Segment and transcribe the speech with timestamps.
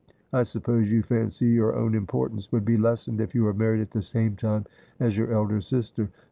[0.33, 3.91] I suppose you fancy your own importance would be lessened if you were married at
[3.91, 4.65] the same time
[4.99, 6.09] as your elder sister